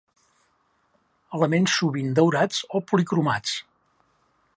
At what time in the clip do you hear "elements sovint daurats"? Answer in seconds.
1.37-2.63